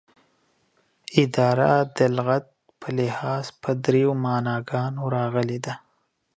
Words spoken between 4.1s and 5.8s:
معناګانو راغلې ده